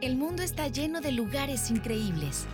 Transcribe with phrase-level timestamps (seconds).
[0.00, 2.46] El mundo está lleno de lugares increíbles.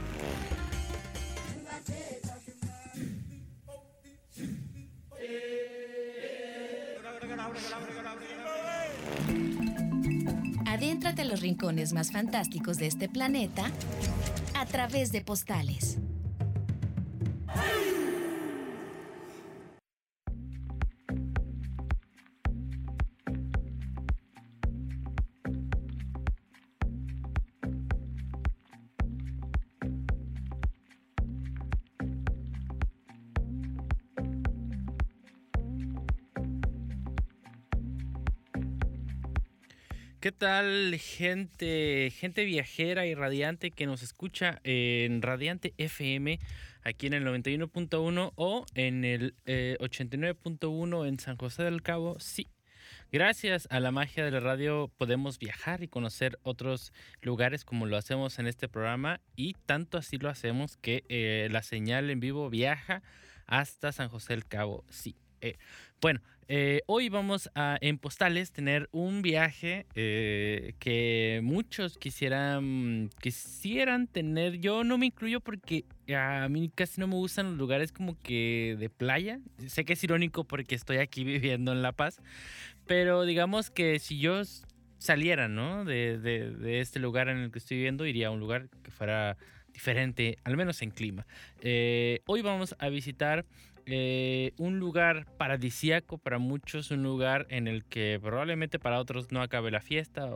[10.67, 13.71] Adéntrate a los rincones más fantásticos de este planeta
[14.54, 15.99] a través de postales.
[40.38, 46.38] Tal, gente, gente viajera y radiante que nos escucha en Radiante FM,
[46.82, 52.18] aquí en el 91.1 o en el 89.1 en San José del Cabo?
[52.20, 52.48] Sí.
[53.12, 57.96] Gracias a la magia de la radio podemos viajar y conocer otros lugares como lo
[57.96, 62.50] hacemos en este programa y tanto así lo hacemos que eh, la señal en vivo
[62.50, 63.02] viaja
[63.46, 64.84] hasta San José del Cabo.
[64.91, 65.16] Sí.
[65.41, 65.56] Eh,
[66.00, 74.06] bueno, eh, hoy vamos a en Postales tener un viaje eh, que muchos quisieran, quisieran
[74.06, 74.58] tener.
[74.58, 78.77] Yo no me incluyo porque a mí casi no me gustan los lugares como que
[78.78, 79.41] de playa.
[79.67, 82.20] Sé que es irónico porque estoy aquí viviendo en La Paz,
[82.86, 84.42] pero digamos que si yo
[84.98, 85.84] saliera ¿no?
[85.84, 89.36] de, de, este lugar en el que estoy viviendo, iría a un lugar que fuera
[89.72, 91.27] diferente, al menos en clima.
[91.61, 93.44] Eh, hoy vamos a visitar
[93.87, 99.42] eh, un lugar paradisíaco para muchos, un lugar en el que probablemente para otros no
[99.42, 100.29] acabe la fiesta,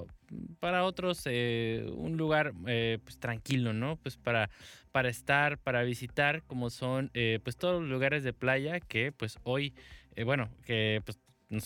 [0.61, 3.97] para otros eh, un lugar eh, pues tranquilo, ¿no?
[3.97, 4.51] Pues para,
[4.93, 7.11] para estar, para visitar, como son
[7.43, 9.75] pues todos los lugares de playa que pues hoy,
[10.25, 11.19] bueno, que pues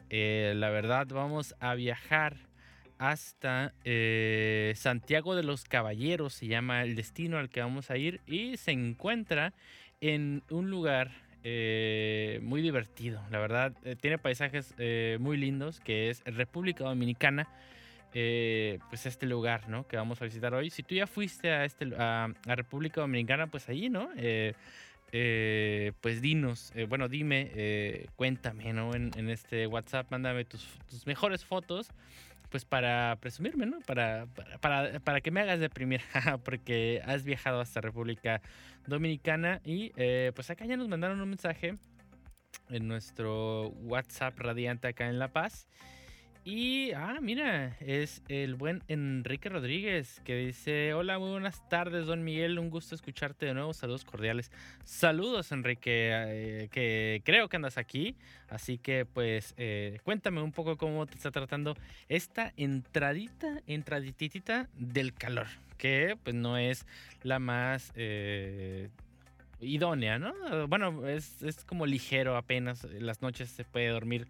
[0.09, 2.37] la verdad, vamos a viajar
[2.99, 8.21] hasta eh, Santiago de los Caballeros, se llama el destino al que vamos a ir,
[8.25, 9.53] y se encuentra
[10.01, 11.11] en un lugar
[11.43, 14.73] eh, muy divertido, la verdad, eh, tiene paisajes
[15.19, 17.47] muy lindos, que es República Dominicana.
[18.11, 19.87] pues este lugar, ¿no?
[19.87, 20.71] Que vamos a visitar hoy.
[20.71, 24.09] Si tú ya fuiste a este a, República Dominicana, pues ahí, ¿no?
[26.01, 28.95] pues dinos, bueno, dime, cuéntame, ¿no?
[28.95, 31.91] En, este WhatsApp, mándame tus, tus mejores fotos
[32.49, 33.79] pues para presumirme, ¿no?
[33.81, 34.27] Para,
[34.61, 36.01] para, para, que me hagas deprimir,
[36.43, 38.41] porque has viajado hasta República
[38.85, 41.75] Dominicana y eh, pues acá ya nos mandaron un mensaje
[42.69, 45.67] en nuestro WhatsApp radiante acá en La Paz
[46.49, 52.23] y, ah, mira, es el buen Enrique Rodríguez que dice, hola, muy buenas tardes, don
[52.23, 54.49] Miguel, un gusto escucharte de nuevo, saludos cordiales.
[54.85, 58.15] Saludos, Enrique, eh, que creo que andas aquí,
[58.47, 61.75] así que pues eh, cuéntame un poco cómo te está tratando
[62.07, 65.47] esta entradita, entraditita del calor,
[65.77, 66.85] que pues no es
[67.23, 67.91] la más...
[67.95, 68.87] Eh,
[69.59, 70.67] idónea, ¿no?
[70.67, 74.27] Bueno, es, es como ligero apenas, las noches se puede dormir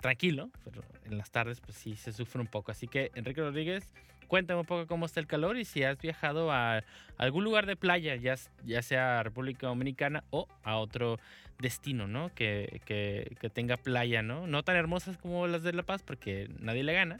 [0.00, 2.72] tranquilo, pero en las tardes pues sí se sufre un poco.
[2.72, 3.92] Así que Enrique Rodríguez,
[4.28, 6.82] cuéntame un poco cómo está el calor y si has viajado a
[7.16, 11.18] algún lugar de playa, ya, ya sea República Dominicana o a otro
[11.58, 12.32] destino, ¿no?
[12.34, 14.46] Que, que, que tenga playa, ¿no?
[14.46, 17.18] No tan hermosas como las de La Paz porque nadie le gana,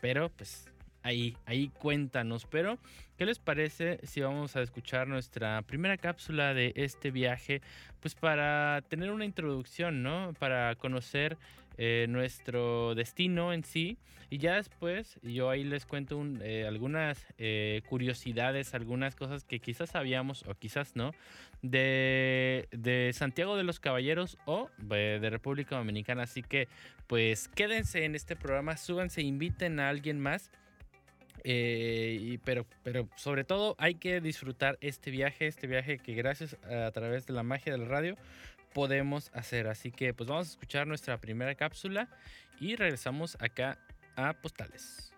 [0.00, 0.70] pero pues
[1.04, 2.46] ahí, ahí cuéntanos.
[2.46, 2.78] Pero,
[3.16, 7.62] ¿qué les parece si vamos a escuchar nuestra primera cápsula de este viaje?
[8.00, 10.34] Pues para tener una introducción, ¿no?
[10.38, 11.36] Para conocer
[11.76, 13.98] eh, nuestro destino en sí.
[14.30, 19.90] Y ya después yo ahí les cuento eh, algunas eh, curiosidades, algunas cosas que quizás
[19.90, 21.12] sabíamos o quizás no,
[21.62, 26.22] de, de Santiago de los Caballeros o de República Dominicana.
[26.24, 26.68] Así que
[27.06, 30.50] pues quédense en este programa, súbanse, inviten a alguien más.
[31.42, 37.26] pero, pero sobre todo hay que disfrutar este viaje, este viaje que gracias a través
[37.26, 38.16] de la magia del radio
[38.74, 39.68] podemos hacer.
[39.68, 42.10] Así que pues vamos a escuchar nuestra primera cápsula
[42.60, 43.78] y regresamos acá
[44.16, 45.12] a Postales.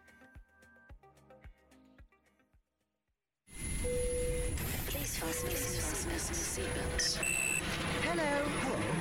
[8.05, 8.23] Hello.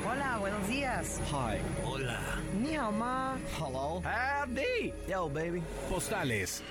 [0.09, 1.21] Hola, buenos días.
[1.31, 1.59] Hi.
[1.83, 2.19] Hola.
[2.61, 3.37] Ni hao ma.
[3.59, 4.01] Hello.
[4.01, 4.93] Howdy.
[5.07, 5.61] Yo, baby.
[5.89, 6.63] Postales.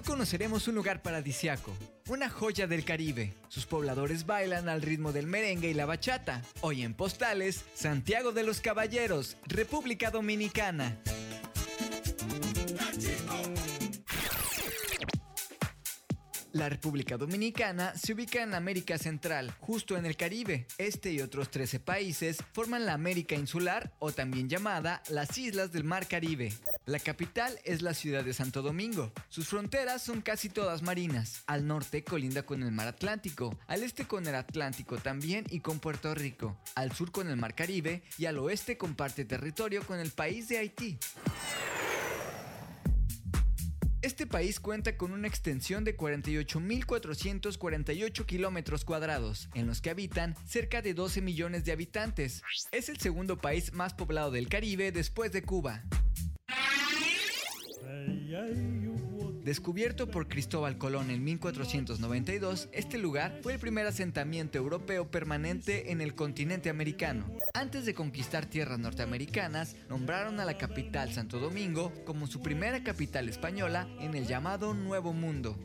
[0.00, 1.76] Hoy conoceremos un lugar paradisiaco,
[2.08, 3.34] una joya del Caribe.
[3.48, 6.40] Sus pobladores bailan al ritmo del merengue y la bachata.
[6.62, 10.96] Hoy en Postales, Santiago de los Caballeros, República Dominicana.
[16.52, 20.66] La República Dominicana se ubica en América Central, justo en el Caribe.
[20.78, 25.84] Este y otros 13 países forman la América Insular o también llamada las Islas del
[25.84, 26.52] Mar Caribe.
[26.86, 29.12] La capital es la ciudad de Santo Domingo.
[29.28, 31.44] Sus fronteras son casi todas marinas.
[31.46, 35.78] Al norte colinda con el Mar Atlántico, al este con el Atlántico también y con
[35.78, 40.10] Puerto Rico, al sur con el Mar Caribe y al oeste comparte territorio con el
[40.10, 40.98] país de Haití.
[44.10, 50.82] Este país cuenta con una extensión de 48.448 kilómetros cuadrados, en los que habitan cerca
[50.82, 52.42] de 12 millones de habitantes.
[52.72, 55.84] Es el segundo país más poblado del Caribe después de Cuba.
[59.44, 66.02] Descubierto por Cristóbal Colón en 1492, este lugar fue el primer asentamiento europeo permanente en
[66.02, 67.34] el continente americano.
[67.54, 73.30] Antes de conquistar tierras norteamericanas, nombraron a la capital Santo Domingo como su primera capital
[73.30, 75.58] española en el llamado Nuevo Mundo.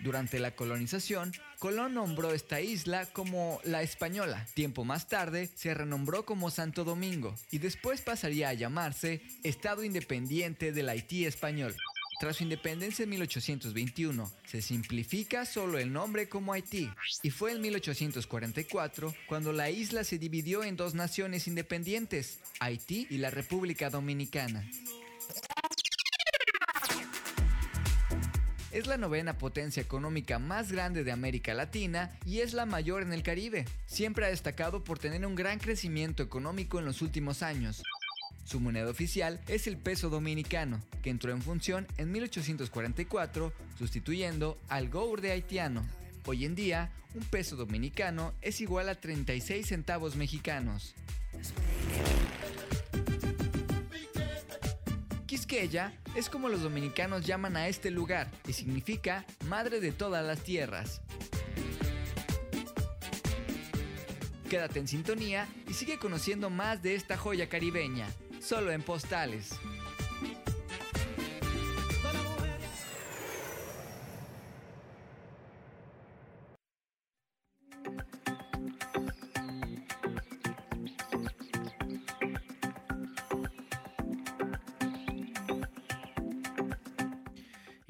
[0.00, 4.46] Durante la colonización, Colón nombró esta isla como La Española.
[4.54, 10.70] Tiempo más tarde se renombró como Santo Domingo y después pasaría a llamarse Estado Independiente
[10.70, 11.74] del Haití Español.
[12.20, 16.90] Tras su independencia en 1821, se simplifica solo el nombre como Haití,
[17.22, 23.18] y fue en 1844 cuando la isla se dividió en dos naciones independientes, Haití y
[23.18, 24.68] la República Dominicana.
[28.70, 33.14] Es la novena potencia económica más grande de América Latina y es la mayor en
[33.14, 33.64] el Caribe.
[33.86, 37.82] Siempre ha destacado por tener un gran crecimiento económico en los últimos años.
[38.44, 44.90] Su moneda oficial es el peso dominicano, que entró en función en 1844, sustituyendo al
[44.90, 45.82] gourde haitiano.
[46.26, 50.94] Hoy en día, un peso dominicano es igual a 36 centavos mexicanos.
[55.48, 60.40] Quisqueya es como los dominicanos llaman a este lugar y significa madre de todas las
[60.44, 61.00] tierras.
[64.50, 68.06] Quédate en sintonía y sigue conociendo más de esta joya caribeña,
[68.42, 69.52] solo en postales.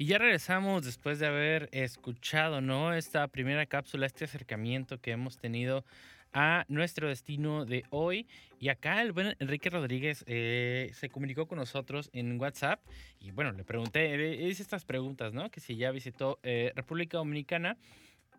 [0.09, 2.95] Ya regresamos después de haber escuchado, ¿no?
[2.95, 5.85] Esta primera cápsula, este acercamiento que hemos tenido
[6.33, 8.25] a nuestro destino de hoy.
[8.59, 12.81] Y acá el buen Enrique Rodríguez eh, se comunicó con nosotros en WhatsApp
[13.19, 15.51] y bueno, le pregunté, hice estas preguntas, ¿no?
[15.51, 17.77] Que si ya visitó eh, República Dominicana,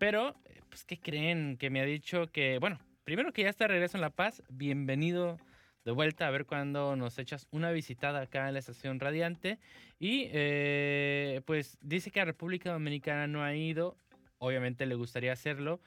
[0.00, 0.35] pero
[0.71, 1.56] pues ¿qué creen?
[1.56, 5.38] Que me ha dicho que, bueno, primero que ya está regreso en La Paz, bienvenido
[5.90, 9.59] de vuelta a ver cuando nos echas una visitada acá en la estación Radiante.
[9.99, 13.97] Y eh, pues dice que a República Dominicana no ha ido,
[14.38, 15.80] obviamente le gustaría hacerlo,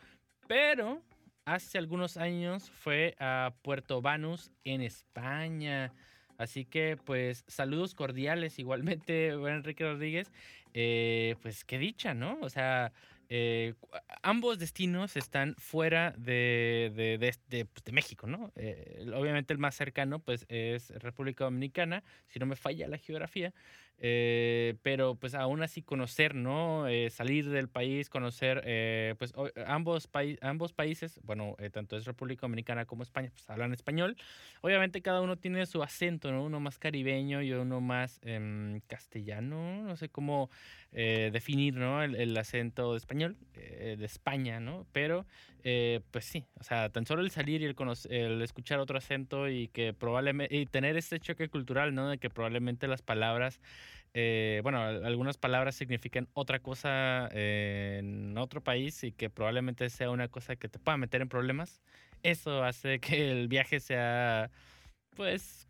[0.45, 1.01] pero
[1.45, 5.93] hace algunos años fue a Puerto Banús en España.
[6.37, 10.33] Así que pues saludos cordiales igualmente, Enrique Rodríguez.
[10.73, 12.39] Eh, pues qué dicha, ¿no?
[12.41, 12.91] O sea,
[13.29, 13.73] eh,
[14.21, 18.51] ambos destinos están fuera de, de, de- de, pues, México, ¿no?
[18.55, 23.53] Eh, obviamente el más cercano pues es República Dominicana, si no me falla la geografía.
[23.99, 26.87] Eh, pero pues aún así conocer, ¿no?
[26.87, 29.33] Eh, salir del país, conocer, eh, pues
[29.65, 30.09] ambos,
[30.41, 34.17] ambos países, bueno, tanto es República Dominicana como España, pues hablan español.
[34.61, 36.43] Obviamente cada uno tiene su acento, ¿no?
[36.43, 40.49] Uno más caribeño y uno más em, castellano, no sé cómo
[40.91, 42.03] definir, ¿no?
[42.03, 44.85] El, acento de español de España, ¿no?
[44.91, 45.25] Pero,
[46.11, 47.75] pues sí, o sea, tan solo el salir y el,
[48.09, 52.09] el escuchar otro acento y que probablemente, y tener este choque cultural, ¿no?
[52.09, 53.59] De que probablemente las palabras
[54.15, 60.27] eh, bueno, algunas palabras significan otra cosa en otro país y que probablemente sea una
[60.27, 61.81] cosa que te pueda meter en problemas.
[62.21, 64.51] Eso hace que el viaje sea,
[65.15, 65.67] pues,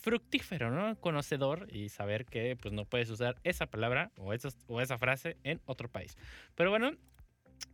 [0.00, 0.96] fructífero, ¿no?
[1.00, 4.32] Conocedor y saber que, pues, no puedes usar esa palabra o,
[4.68, 6.16] o esa frase en otro país.
[6.54, 6.92] Pero bueno,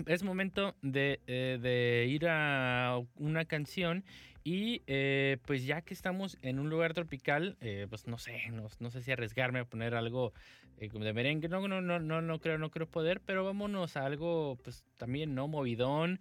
[0.07, 4.05] es momento de, eh, de ir a una canción
[4.43, 8.91] y eh, pues ya que estamos en un lugar tropical, eh, pues no sé, no,
[8.91, 10.33] sé si arriesgarme a poner algo
[10.79, 14.57] de merengue, no, no, no, no, no creo, no creo poder, pero vámonos a algo
[14.65, 16.21] pues también no movidón,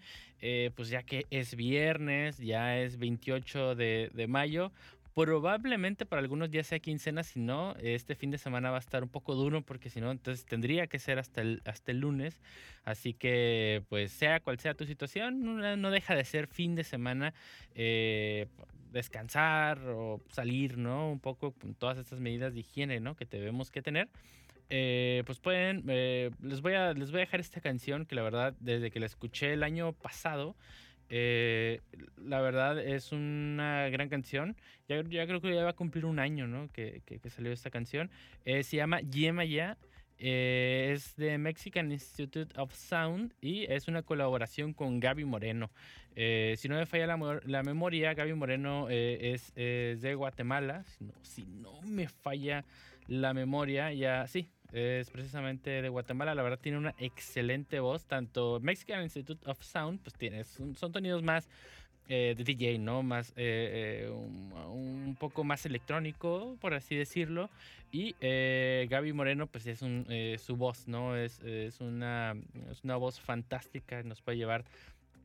[0.75, 4.73] pues ya que es viernes, ya es 28 de, de mayo,
[5.19, 9.03] Probablemente para algunos días sea quincena, si no, este fin de semana va a estar
[9.03, 12.41] un poco duro porque si no, entonces tendría que ser hasta el, hasta el lunes.
[12.85, 15.43] Así que, pues sea cual sea tu situación,
[15.81, 17.33] no, deja de ser fin de semana.
[17.75, 18.47] Eh,
[18.93, 21.11] descansar o salir, ¿no?
[21.11, 23.17] Un poco con todas estas medidas de higiene, ¿no?
[23.17, 24.07] Que tenemos que tener.
[24.69, 28.21] Eh, pues pueden, eh, les, voy a, les voy a dejar esta canción que la
[28.21, 30.55] verdad, desde que la escuché el año pasado,
[31.09, 31.81] eh,
[32.23, 34.55] la verdad es una gran canción.
[34.87, 36.69] Ya, ya, creo que ya va a cumplir un año ¿no?
[36.71, 38.09] que, que, salió esta canción.
[38.45, 39.77] Eh, se llama Yema Ya.
[40.21, 45.71] Eh, es de Mexican Institute of Sound y es una colaboración con Gaby Moreno.
[46.13, 50.83] si no me falla la, la memoria, Gaby Moreno es, es, de Guatemala.
[50.83, 52.65] Si no, si no me falla
[53.07, 56.35] la memoria, ya sí, es precisamente de Guatemala.
[56.35, 58.05] La verdad tiene una excelente voz.
[58.05, 61.47] Tanto Mexican Institute of Sound, pues tiene, son, sonidos más
[62.07, 63.03] eh, de DJ, ¿no?
[63.03, 67.49] Más, eh, eh, un, poco más electrónico, por así decirlo.
[67.91, 70.05] Y Gaby Moreno, pues es un,
[70.37, 71.17] su voz, ¿no?
[71.17, 72.35] Es, es, una,
[72.71, 74.63] es una voz fantástica, nos puede llevar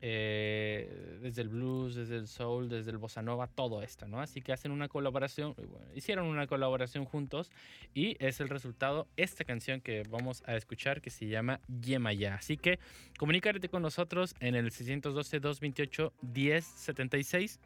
[0.01, 4.21] eh, desde el blues, desde el soul, desde el bossa nova, todo esto, ¿no?
[4.21, 5.53] Así que hacen una colaboración,
[5.93, 7.51] hicieron una colaboración juntos
[7.93, 12.35] y es el resultado esta canción que vamos a escuchar que se llama Yemaya.
[12.35, 12.79] Así que
[13.17, 17.59] comunícate con nosotros en el 612-228-1076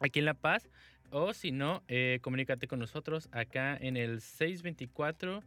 [0.00, 0.68] aquí en La Paz
[1.10, 5.42] o si no, eh, comunícate con nosotros acá en el 624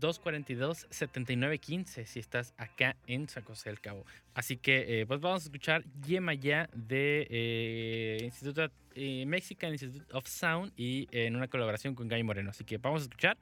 [0.00, 4.04] 242-7915 si estás acá en San José del Cabo.
[4.34, 10.06] Así que eh, pues vamos a escuchar Yema Ya de eh, Instituto eh, Mexican Institute
[10.12, 12.50] of Sound y en una colaboración con Guy Moreno.
[12.50, 13.36] Así que vamos a escuchar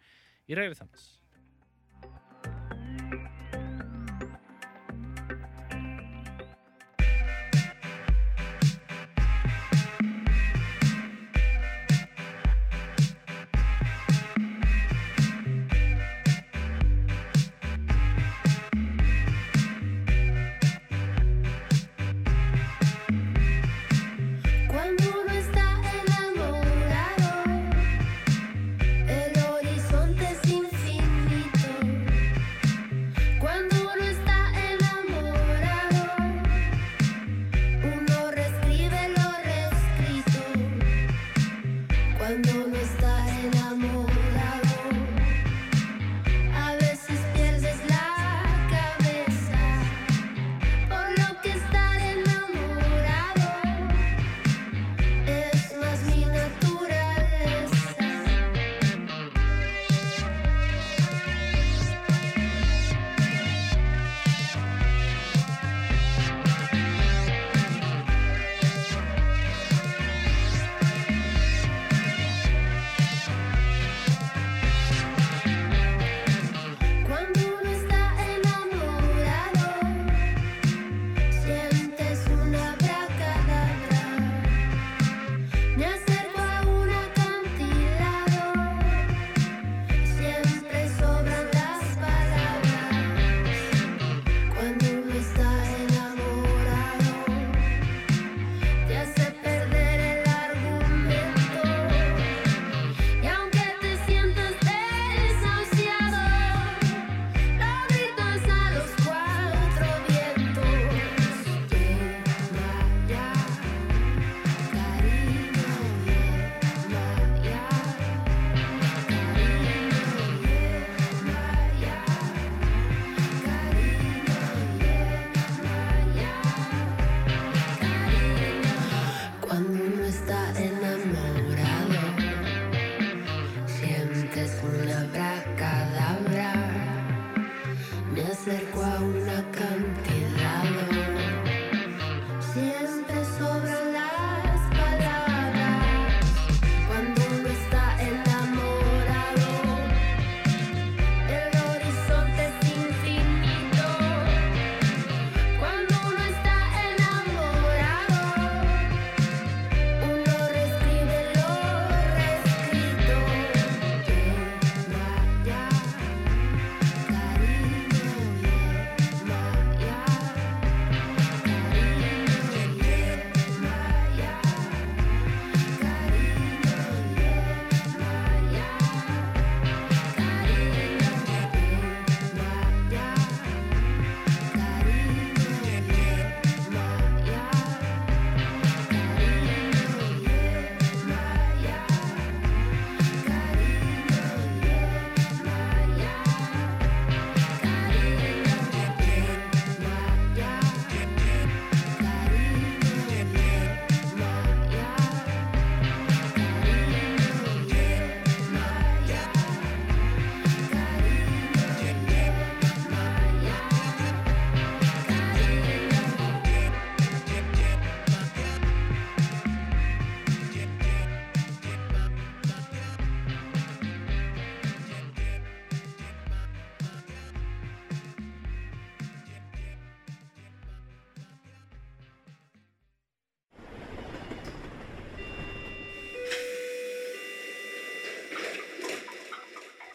[0.46, 1.21] y regresamos.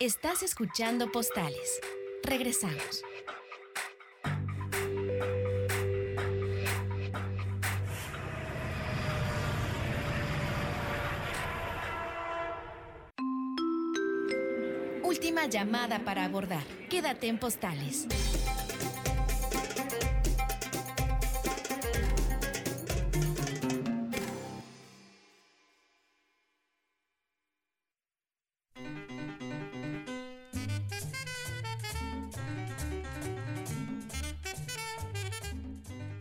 [0.08, 1.82] Estás escuchando Postales.
[2.24, 3.04] Regresamos.
[15.04, 16.64] Última llamada para abordar.
[16.90, 18.08] Quédate en Postales.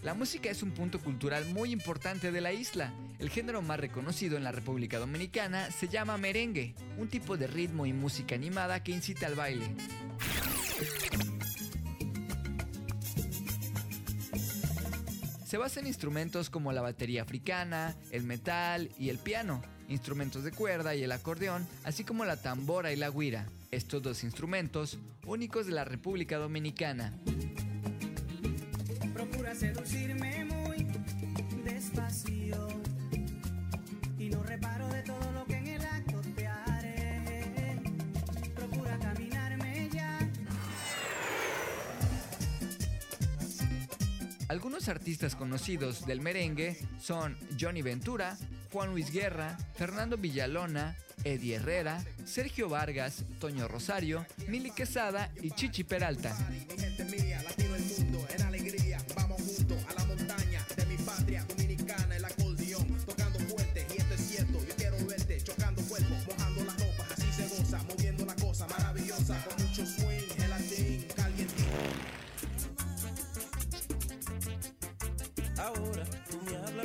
[0.06, 2.92] La música es un punto cultural muy importante de la isla.
[3.18, 7.86] El género más reconocido en la República Dominicana se llama merengue, un tipo de ritmo
[7.86, 9.66] y música animada que incita al baile.
[15.44, 20.52] Se basa en instrumentos como la batería africana, el metal y el piano, instrumentos de
[20.52, 25.66] cuerda y el acordeón, así como la tambora y la guira, estos dos instrumentos únicos
[25.66, 27.12] de la República Dominicana.
[44.88, 48.36] Artistas conocidos del merengue son Johnny Ventura,
[48.72, 55.84] Juan Luis Guerra, Fernando Villalona, Eddie Herrera, Sergio Vargas, Toño Rosario, Mili Quesada y Chichi
[55.84, 56.36] Peralta.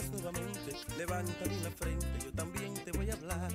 [0.09, 3.51] Nuevamente, levántame la frente, yo también te voy a hablar.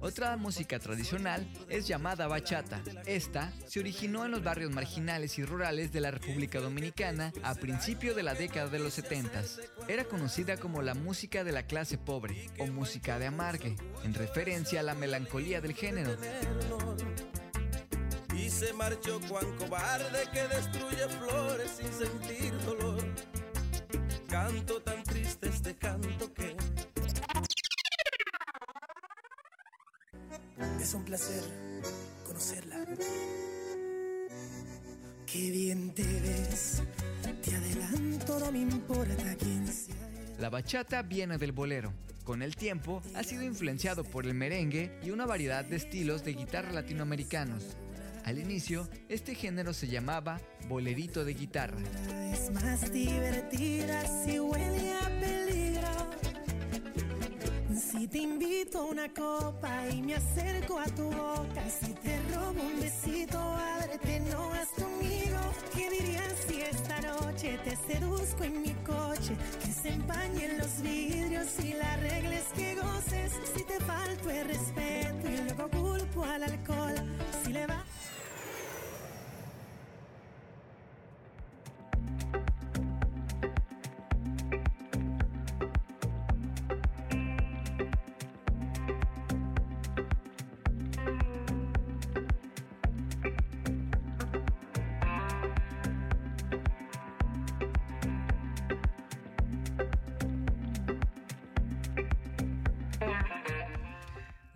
[0.00, 2.80] Otra música tradicional es llamada bachata.
[3.04, 8.14] Esta se originó en los barrios marginales y rurales de la República Dominicana a principio
[8.14, 9.42] de la década de los 70.
[9.88, 14.80] Era conocida como la música de la clase pobre o música de amargue, en referencia
[14.80, 16.16] a la melancolía del género.
[18.36, 23.04] Y se marchó Juan cobarde que destruye flores sin sentir dolor.
[24.28, 25.02] Canto tan
[25.40, 26.56] triste este canto que
[30.80, 31.42] Es un placer
[32.24, 32.76] conocerla.
[35.26, 36.82] Qué bien te ves.
[37.42, 39.94] Te adelanto, no me importa quién sea.
[40.38, 41.92] La bachata viene del bolero.
[42.24, 46.34] Con el tiempo ha sido influenciado por el merengue y una variedad de estilos de
[46.34, 47.76] guitarra latinoamericanos.
[48.28, 50.38] Al inicio, este género se llamaba
[50.68, 51.78] bolerito de guitarra.
[52.30, 55.88] Es más divertida si huele a peligro.
[57.74, 62.60] Si te invito a una copa y me acerco a tu boca, si te robo
[62.60, 65.38] un besito, ábrete, no vas conmigo.
[65.74, 69.34] ¿Qué dirías si esta noche te seduzco en mi coche?
[69.64, 73.32] Que se empañen los vidrios y la regla es que goces.
[73.56, 76.94] Si te falto el respeto y luego culpo al alcohol,
[77.42, 77.82] si le va.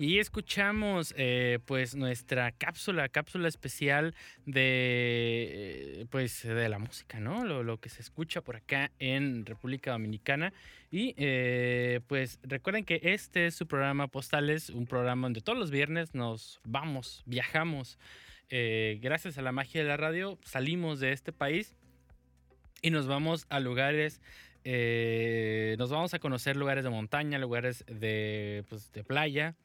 [0.02, 7.44] Y escuchamos eh, pues nuestra cápsula, cápsula especial de eh, pues de la música, ¿no?
[7.44, 10.52] Lo, lo que se escucha por acá en República Dominicana.
[10.90, 15.70] Y eh, pues recuerden que este es su programa Postales, un programa donde todos los
[15.70, 17.96] viernes nos vamos, viajamos.
[18.50, 21.76] eh, gracias a la magia de la radio, salimos de este país
[22.82, 24.20] y nos vamos a lugares
[24.64, 29.56] nos vamos a conocer lugares de montaña, lugares de, pues, de playa,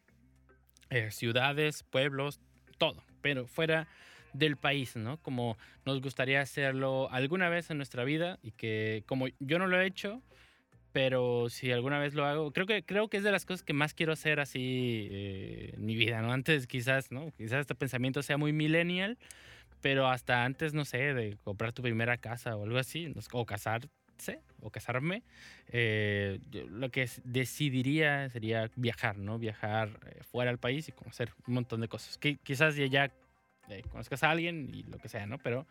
[0.89, 2.39] eh, ciudades, pueblos,
[2.77, 3.87] todo, pero fuera
[4.33, 5.17] del país, ¿no?
[5.17, 9.79] Como nos gustaría hacerlo alguna vez en nuestra vida y que como yo no lo
[9.79, 10.21] he hecho,
[10.91, 13.73] pero si alguna vez lo hago, creo que creo que es de las cosas que
[13.73, 16.31] más quiero hacer así eh, en mi vida, ¿no?
[16.31, 17.31] Antes quizás, ¿no?
[17.37, 19.17] Quizás este pensamiento sea muy millennial,
[19.81, 23.29] pero hasta antes, no sé, de comprar tu primera casa o algo así, no sé,
[24.61, 25.23] o casarme,
[25.69, 29.37] eh, lo que decidiría sería viajar, ¿no?
[29.39, 32.17] Viajar eh, fuera del país y conocer un montón de cosas.
[32.17, 33.11] Que quizás ya,
[33.69, 35.37] eh, conozcas a alguien y lo que sea, ¿no?
[35.37, 35.65] Pero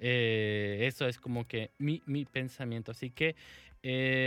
[0.00, 2.92] eso es como que mi, mi pensamiento.
[2.92, 3.34] Así que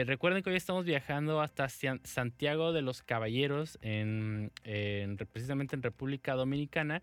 [0.05, 4.51] recuerden que hoy estamos viajando hasta Santiago de los Caballeros, en-
[5.31, 7.01] precisamente en República Dominicana.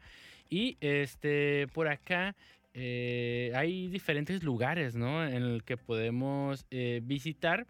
[0.51, 2.35] Y este, por acá
[2.75, 5.25] eh, hay diferentes lugares, ¿no?
[5.27, 7.67] En el que podemos eh, visitar.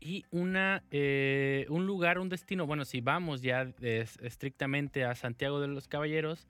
[0.00, 5.60] Y una, eh, un lugar, un destino, bueno, si vamos ya es- estrictamente a Santiago
[5.60, 6.46] de los Caballeros,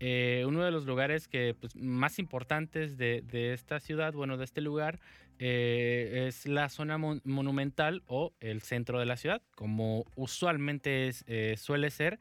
[0.00, 4.60] eh, uno de los lugares que, pues, más importantes de, esta ciudad, bueno, de este
[4.60, 4.98] lugar,
[5.38, 11.56] eh, es la zona mon- monumental o el centro de la ciudad, como usualmente eh,
[11.58, 12.18] suele ser,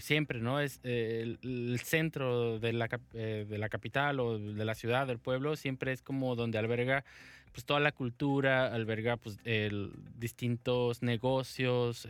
[0.00, 0.60] siempre, ¿no?
[0.60, 5.56] Es el, el centro de la, de la capital o de la ciudad, del pueblo,
[5.56, 7.04] siempre es como donde alberga
[7.52, 12.06] pues toda la cultura, alberga pues el- distintos negocios,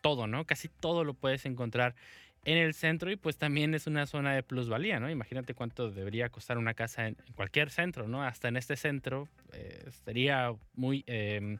[0.00, 0.44] todo, ¿no?
[0.46, 1.94] Casi todo lo puedes encontrar
[2.44, 5.10] en el centro y pues también es una zona de plusvalía, ¿no?
[5.10, 8.22] Imagínate cuánto debería costar una casa en, cualquier centro, ¿no?
[8.22, 11.58] Hasta en este centro eh, sería muy eh,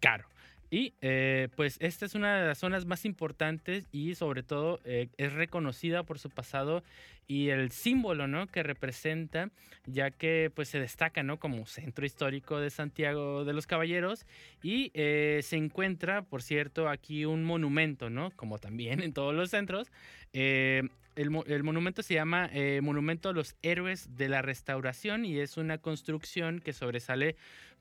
[0.00, 0.26] caro.
[0.70, 5.08] Y eh, pues esta es una de las zonas más importantes y sobre todo eh,
[5.16, 6.82] es reconocida por su pasado
[7.28, 8.46] y el símbolo, ¿no?
[8.46, 9.50] Que representa,
[9.86, 11.38] ya que pues se destaca, ¿no?
[11.38, 14.26] Como centro histórico de Santiago de los Caballeros
[14.62, 18.30] y eh, se encuentra, por cierto, aquí un monumento, ¿no?
[18.32, 19.90] Como también en todos los centros.
[20.32, 20.82] Eh,
[21.14, 22.50] el, el monumento se llama
[22.82, 27.36] Monumento a los Héroes de la Restauración y es una construcción que sobresale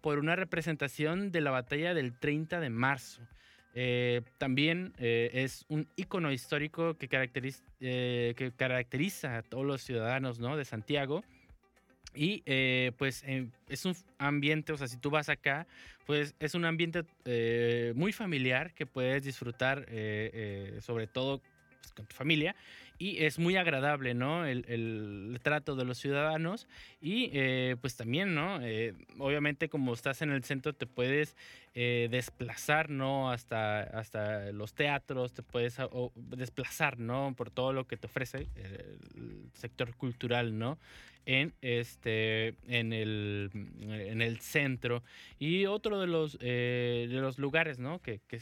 [0.06, 3.24] por una representación de la batalla del 30 de marzo.
[3.74, 9.82] Eh, también eh, es un icono histórico que, caracteriza, eh, que caracteriza a todos los
[9.82, 10.58] ciudadanos ¿no?
[10.58, 11.24] de Santiago.
[12.14, 15.66] Y eh, pues eh, es un ambiente, o sea, si tú vas acá,
[16.06, 21.42] pues es un ambiente eh, muy familiar que puedes disfrutar, eh, sobre todo
[21.94, 22.56] con tu familia.
[22.98, 24.46] Y es muy agradable, ¿no?
[24.46, 26.66] El, trato de los ciudadanos.
[27.02, 28.60] Y eh, pues también, ¿no?
[28.62, 31.36] Eh, obviamente como estás en el centro te puedes
[31.74, 33.32] eh, desplazar, ¿no?
[33.32, 35.78] Hasta, hasta los teatros, te puedes
[36.16, 37.34] desplazar, ¿no?
[37.36, 40.78] Por todo lo que te ofrece el sector cultural, ¿no?
[41.26, 43.50] En, este, en, el,
[43.90, 45.04] en el centro.
[45.38, 48.00] Y otro de los, de los lugares, ¿no?
[48.00, 48.40] Que, que,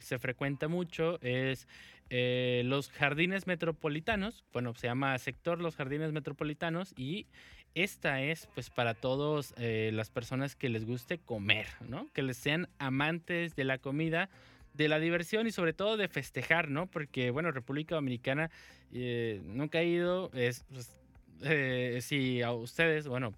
[0.00, 1.68] se frecuenta mucho es
[2.10, 4.44] eh, los jardines metropolitanos.
[4.52, 7.26] Bueno, se llama sector Los Jardines Metropolitanos y
[7.74, 12.08] esta es pues para todos eh, las personas que les guste comer, ¿no?
[12.12, 14.28] Que les sean amantes de la comida,
[14.74, 16.86] de la diversión y sobre todo de festejar, ¿no?
[16.86, 18.50] Porque, bueno, República Dominicana
[18.92, 20.96] eh, nunca ha ido, es, pues,
[21.42, 23.34] eh, si a ustedes, bueno,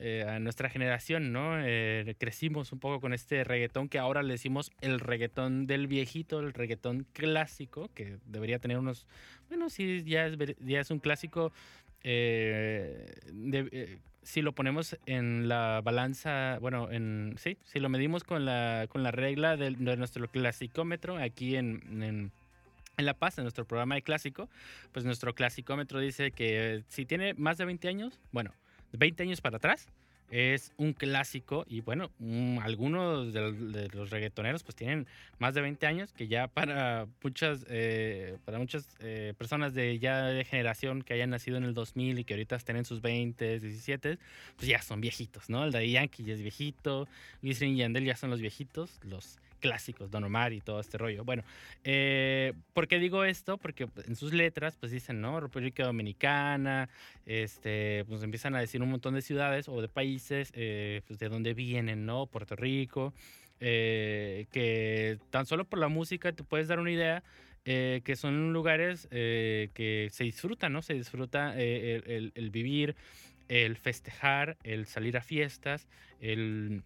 [0.00, 1.56] eh, a nuestra generación, ¿no?
[1.62, 6.40] Eh, crecimos un poco con este reggaetón que ahora le decimos el reggaetón del viejito,
[6.40, 9.06] el reggaetón clásico, que debería tener unos,
[9.48, 11.52] bueno, sí, ya es, ya es un clásico.
[12.02, 13.06] eh,
[13.52, 18.86] eh, si lo ponemos en la balanza, bueno, en sí, si lo medimos con la,
[18.88, 22.32] con la regla de, nuestro clasicómetro aquí en, en,
[22.96, 24.48] en La Paz, en nuestro programa de clásico,
[24.92, 28.52] pues nuestro clasicómetro dice que eh, si tiene más de 20 años, bueno,
[28.92, 29.88] 20 años para atrás,
[30.30, 35.06] es un clásico y bueno, mm, algunos de, de los reggaetoneros pues tienen
[35.38, 40.26] más de 20 años que ya para muchas, eh, para muchas eh, personas de ya
[40.26, 43.58] de generación que hayan nacido en el 2000 y que ahorita estén en sus 20,
[43.58, 44.18] 17,
[44.56, 45.64] pues ya son viejitos, ¿no?
[45.64, 47.08] El de Yankee ya es viejito,
[47.42, 51.24] Wisin y Yandel ya son los viejitos, los clásicos, Don Omar y todo este rollo.
[51.24, 51.44] Bueno,
[51.84, 53.58] eh, ¿por qué digo esto?
[53.58, 55.38] Porque en sus letras pues dicen, ¿no?
[55.38, 56.88] República Dominicana,
[57.26, 61.28] este, pues empiezan a decir un montón de ciudades o de países eh, pues de
[61.28, 62.26] donde vienen, ¿no?
[62.26, 63.14] Puerto Rico,
[63.60, 67.22] eh, que tan solo por la música te puedes dar una idea
[67.66, 70.80] eh, que son lugares que se disfrutan, ¿no?
[70.82, 72.96] Se disfruta el, el- el vivir,
[73.48, 75.86] el festejar, el salir a fiestas,
[76.20, 76.82] el,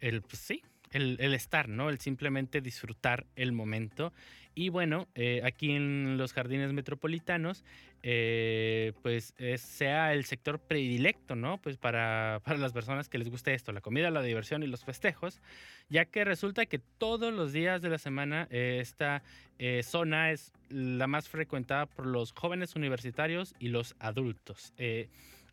[0.00, 0.62] el pues sí,
[0.94, 1.90] el, el estar, ¿no?
[1.90, 4.12] El simplemente disfrutar el momento.
[4.54, 7.64] Y bueno, eh, aquí en los jardines metropolitanos,
[8.04, 11.58] eh, pues es- sea el sector predilecto, ¿no?
[11.58, 14.84] Pues para, para las personas que les guste esto, la comida, la diversión y los
[14.84, 15.40] festejos,
[15.88, 19.22] ya que resulta que todos los días de la semana eh, esta
[19.58, 24.72] eh, zona es la más frecuentada por los jóvenes universitarios y los adultos.
[24.78, 25.08] Eh,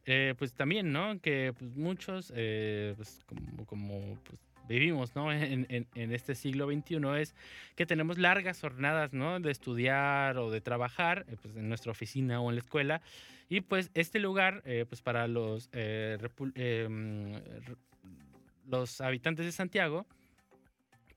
[0.06, 1.19] eh, pues también, ¿no?
[1.21, 4.39] Que pues, muchos, pues como, como, pues,
[4.71, 5.31] vivimos, ¿no?
[5.31, 7.36] En, en- en este siglo XXI es
[7.75, 9.39] que tenemos largas jornadas, ¿no?
[9.39, 13.01] De estudiar o de trabajar, eh, pues en nuestra oficina o en la escuela.
[13.49, 17.75] Y pues este lugar, eh, pues para los, eh, re-
[18.69, 20.05] los habitantes de Santiago,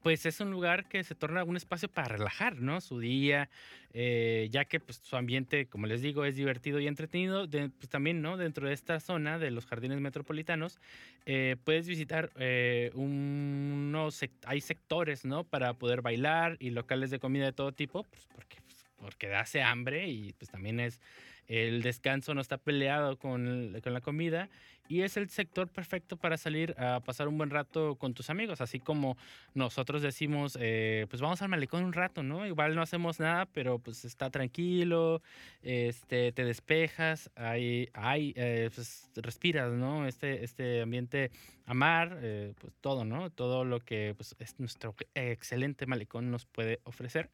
[0.05, 2.83] pues es un lugar que se torna un espacio para relajar, ¿no?
[2.83, 3.49] Su día,
[3.95, 7.49] eh, ya que pues, su ambiente, como les digo, es divertido y entretenido.
[7.49, 8.37] Pues, también, ¿no?
[8.37, 10.79] Dentro de esta zona de los jardines metropolitanos,
[11.25, 15.43] eh, puedes visitar eh, unos, hay sectores, ¿no?
[15.43, 18.59] Para poder bailar y locales de comida de todo tipo, pues, porque,
[18.97, 21.01] porque hace hambre y pues también es
[21.47, 24.49] el descanso no está peleado con, con la comida
[24.89, 28.61] y es el sector perfecto para salir a pasar un buen rato con tus amigos,
[28.61, 29.17] así como
[29.55, 32.47] nosotros decimos, eh, pues vamos al malecón un rato, ¿no?
[32.47, 35.23] Igual no hacemos nada, pero pues está tranquilo,
[35.63, 40.07] este, te despejas, hay, hay, eh, pues respiras, ¿no?
[40.07, 41.31] Este, este ambiente
[41.65, 43.31] amar, eh, pues todo, ¿no?
[43.31, 47.31] Todo lo que pues, es nuestro excelente malecón nos puede ofrecer.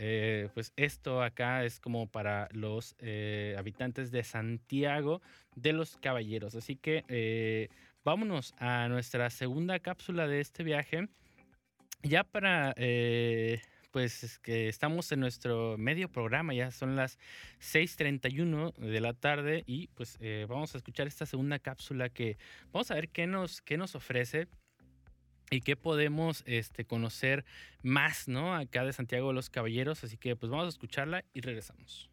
[0.00, 5.20] Eh, pues esto acá es como para los eh, habitantes de Santiago
[5.56, 6.54] de los Caballeros.
[6.54, 7.68] Así que eh,
[8.04, 11.08] vámonos a nuestra segunda cápsula de este viaje.
[12.04, 12.74] Ya para,
[13.90, 17.18] pues es que estamos en nuestro medio programa, ya son las
[17.60, 22.38] 6.31 de la tarde y pues vamos a escuchar esta segunda cápsula que
[22.70, 24.46] vamos a ver qué nos, qué nos ofrece
[25.50, 27.44] y qué podemos este, conocer
[27.82, 28.54] más, ¿no?
[28.54, 30.04] Acá de Santiago de los Caballeros.
[30.04, 32.10] Así que pues vamos a escucharla y regresamos.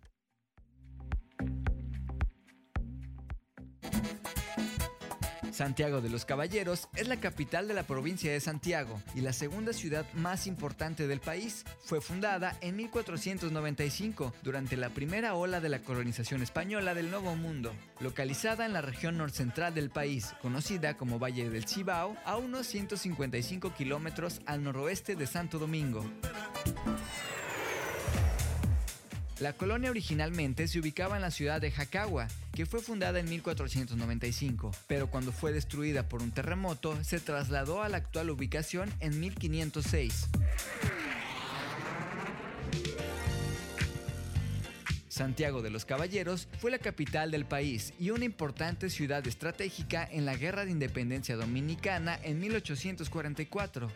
[5.56, 9.72] Santiago de los Caballeros es la capital de la provincia de Santiago y la segunda
[9.72, 11.64] ciudad más importante del país.
[11.86, 17.74] Fue fundada en 1495 durante la primera ola de la colonización española del Nuevo Mundo,
[18.02, 23.74] localizada en la región norcentral del país, conocida como Valle del Cibao, a unos 155
[23.74, 26.06] kilómetros al noroeste de Santo Domingo.
[29.40, 34.72] La colonia originalmente se ubicaba en la ciudad de Jacagua, que fue fundada en 1495,
[34.88, 40.30] pero cuando fue destruida por un terremoto se trasladó a la actual ubicación en 1506.
[45.10, 50.26] Santiago de los Caballeros fue la capital del país y una importante ciudad estratégica en
[50.26, 53.92] la Guerra de Independencia Dominicana en 1844.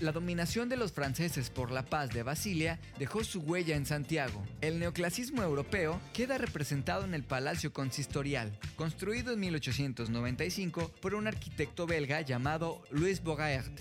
[0.00, 4.42] La dominación de los franceses por la paz de Basilia dejó su huella en Santiago.
[4.60, 11.86] El neoclasismo europeo queda representado en el Palacio Consistorial, construido en 1895 por un arquitecto
[11.86, 13.80] belga llamado Louis Bogaert.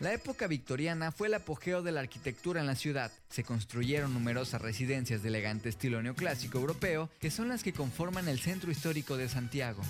[0.00, 3.10] La época victoriana fue el apogeo de la arquitectura en la ciudad.
[3.30, 8.38] Se construyeron numerosas residencias de elegante estilo neoclásico europeo, que son las que conforman el
[8.38, 9.82] centro histórico de Santiago.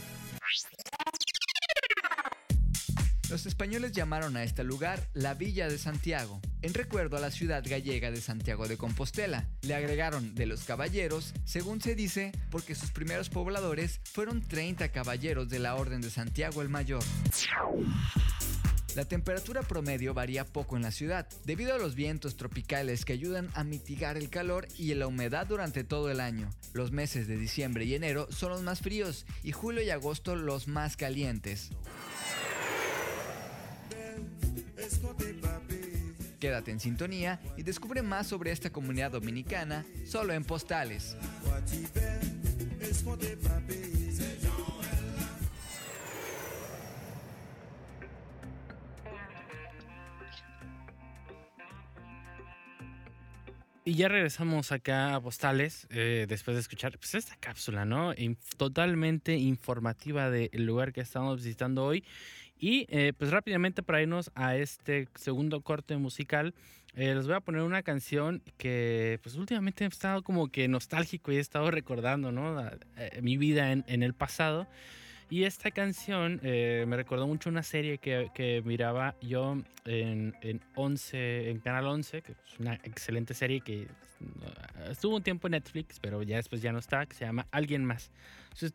[3.29, 7.65] Los españoles llamaron a este lugar la Villa de Santiago, en recuerdo a la ciudad
[7.67, 9.49] gallega de Santiago de Compostela.
[9.63, 15.49] Le agregaron de los caballeros, según se dice, porque sus primeros pobladores fueron 30 caballeros
[15.49, 17.03] de la Orden de Santiago el Mayor.
[18.95, 23.51] La temperatura promedio varía poco en la ciudad, debido a los vientos tropicales que ayudan
[23.55, 26.49] a mitigar el calor y la humedad durante todo el año.
[26.73, 30.69] Los meses de diciembre y enero son los más fríos y julio y agosto los
[30.69, 31.73] más calientes.
[36.47, 41.17] Quédate en sintonía y descubre más sobre esta comunidad dominicana solo en Postales.
[53.85, 58.15] Y ya regresamos acá a Postales eh, después de escuchar pues, esta cápsula, ¿no?
[58.57, 62.05] Totalmente informativa del lugar que estamos visitando hoy.
[62.59, 66.55] Y eh, pues rápidamente para irnos a este segundo corte musical,
[66.95, 71.31] eh, les voy a poner una canción que pues últimamente he estado como que nostálgico
[71.31, 72.67] y he estado recordando, ¿no?
[72.97, 74.67] Eh, mi vida en, en el pasado.
[75.29, 80.61] Y esta canción eh, me recordó mucho una serie que, que miraba yo en, en
[80.77, 83.89] 11, en Canal 11, que es una excelente serie que eh,
[84.91, 87.85] estuvo un tiempo en Netflix, pero ya después ya no está, que se llama Alguien
[87.85, 88.11] Más.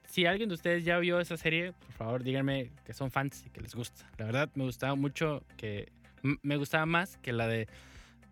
[0.06, 3.50] Si alguien de ustedes ya vio esa serie, por favor díganme que son fans y
[3.50, 4.10] que les gusta.
[4.18, 7.68] La verdad me gustaba mucho, que me gustaba más que la de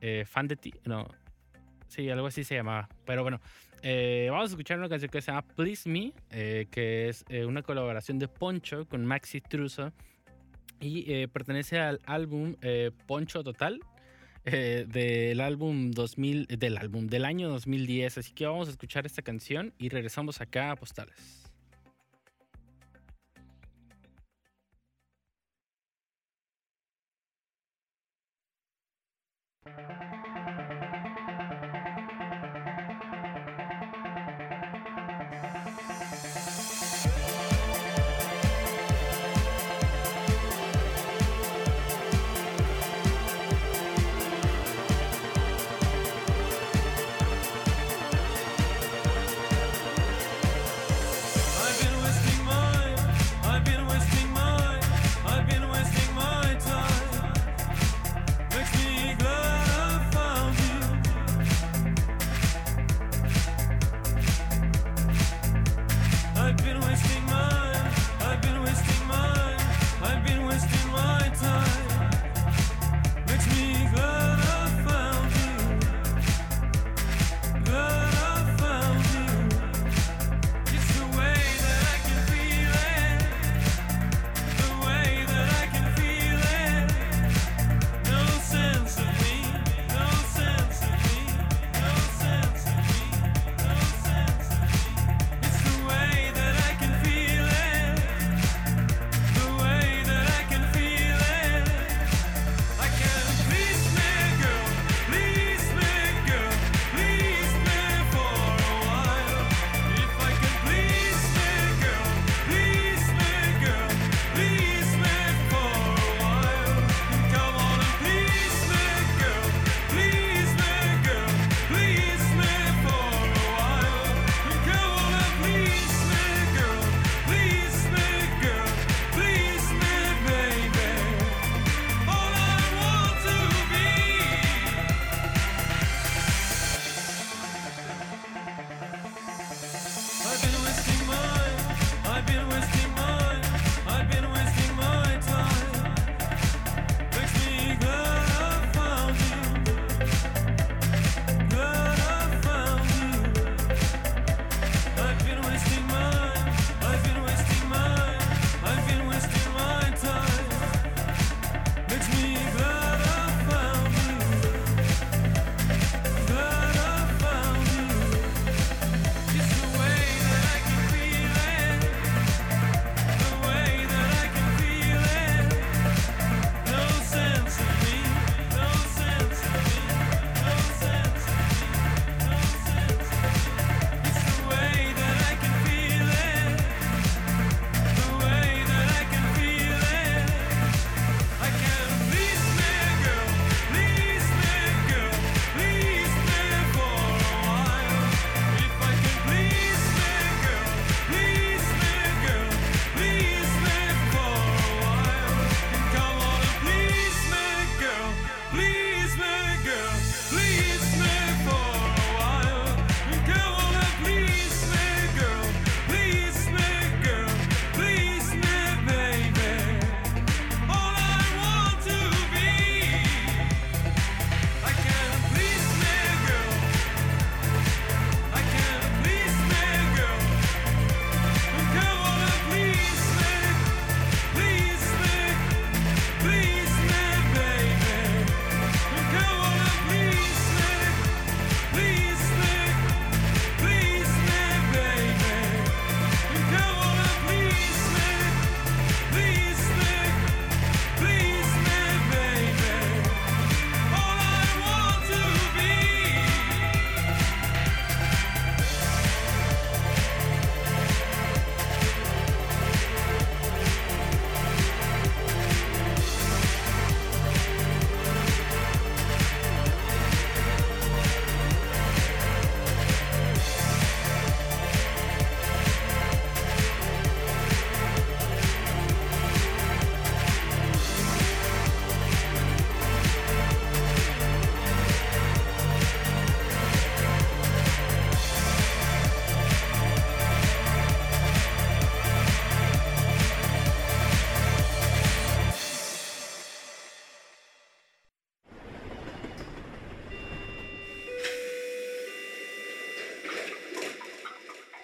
[0.01, 1.07] eh, Fan de ti, no,
[1.87, 2.89] sí, algo así se llamaba.
[3.05, 3.41] Pero bueno,
[3.81, 7.45] eh, vamos a escuchar una canción que se llama Please Me, eh, que es eh,
[7.45, 9.91] una colaboración de Poncho con Maxi Truso
[10.81, 12.55] y pertenece al álbum
[13.05, 13.81] Poncho Total
[14.45, 18.19] del álbum 2000, del álbum del año 2010.
[18.19, 21.49] Así que vamos a escuchar esta canción y regresamos acá a Postales.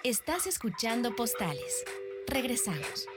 [0.06, 1.84] Estás escuchando Postales.
[2.28, 3.08] Regresamos.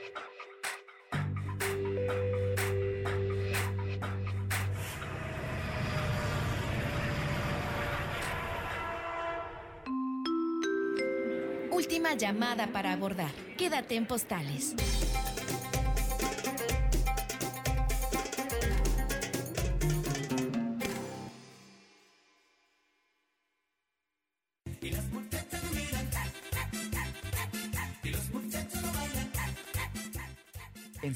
[11.69, 13.29] Última llamada para abordar.
[13.55, 14.73] Quédate en Postales.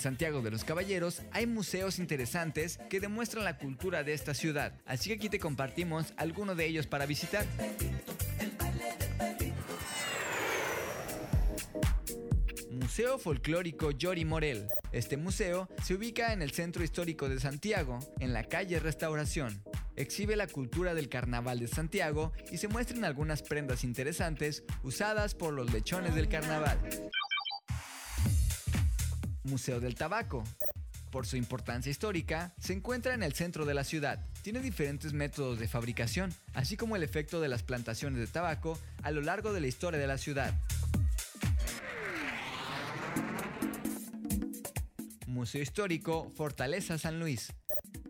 [0.04, 5.10] Santiago de los Caballeros hay museos interesantes que demuestran la cultura de esta ciudad, así
[5.10, 7.45] que aquí te compartimos algunos de ellos para visitar.
[12.70, 14.68] Museo Folclórico Yori Morel.
[14.91, 19.64] Este museo se ubica en el centro histórico de Santiago, en la calle Restauración.
[19.95, 25.54] Exhibe la cultura del carnaval de Santiago y se muestran algunas prendas interesantes usadas por
[25.54, 26.78] los lechones del carnaval.
[29.44, 30.44] Museo del Tabaco.
[31.12, 34.26] Por su importancia histórica, se encuentra en el centro de la ciudad.
[34.41, 39.12] Tiene diferentes métodos de fabricación, así como el efecto de las plantaciones de tabaco a
[39.12, 40.54] lo largo de la historia de la ciudad.
[45.28, 47.54] Museo Histórico Fortaleza San Luis.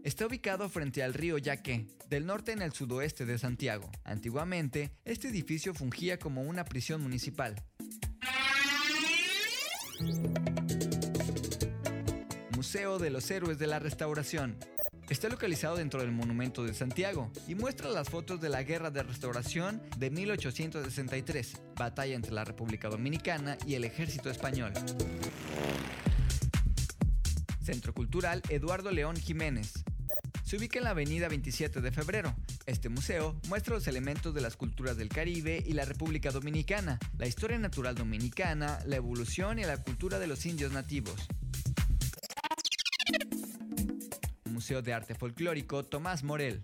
[0.04, 3.90] Está ubicado frente al río Yaque, del norte en el sudoeste de Santiago.
[4.04, 7.56] Antiguamente, este edificio fungía como una prisión municipal.
[12.74, 14.58] Museo de los Héroes de la Restauración.
[15.08, 19.04] Está localizado dentro del Monumento de Santiago y muestra las fotos de la Guerra de
[19.04, 24.74] Restauración de 1863, batalla entre la República Dominicana y el Ejército Español.
[27.62, 29.84] Centro Cultural Eduardo León Jiménez.
[30.44, 32.36] Se ubica en la avenida 27 de febrero.
[32.66, 37.28] Este museo muestra los elementos de las culturas del Caribe y la República Dominicana, la
[37.28, 41.28] historia natural dominicana, la evolución y la cultura de los indios nativos.
[44.64, 46.64] Museo de Arte Folclórico Tomás Morel.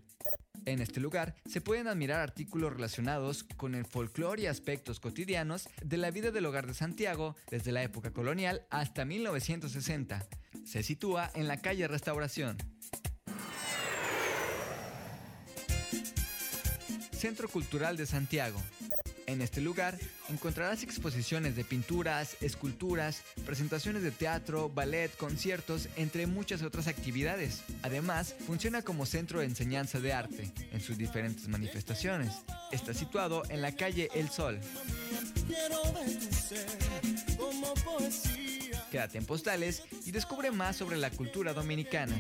[0.63, 5.97] En este lugar se pueden admirar artículos relacionados con el folclore y aspectos cotidianos de
[5.97, 10.25] la vida del hogar de Santiago desde la época colonial hasta 1960.
[10.63, 12.55] Se sitúa en la calle Restauración.
[17.11, 18.61] Centro Cultural de Santiago.
[19.29, 19.95] En este lugar
[20.27, 27.61] encontrarás exposiciones de pinturas, esculturas, presentaciones de teatro, ballet, conciertos, entre muchas otras actividades.
[27.83, 32.41] Además, funciona como centro de enseñanza de arte en sus diferentes manifestaciones.
[32.71, 34.59] Está situado en la calle El Sol.
[38.89, 42.19] Quédate en postales y descubre más sobre la cultura dominicana.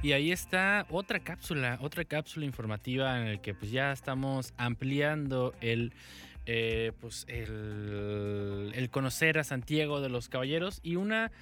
[0.00, 5.54] Y ahí está otra cápsula, otra cápsula informativa en la que pues ya estamos ampliando
[5.60, 5.92] el,
[6.46, 11.32] eh, pues el, el conocer a Santiago de los Caballeros y una,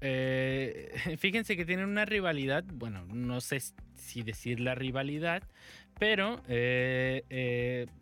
[0.00, 3.60] eh, fíjense que tienen una rivalidad, bueno, no sé
[3.96, 5.42] si decir la rivalidad,
[5.98, 7.96] pero eh,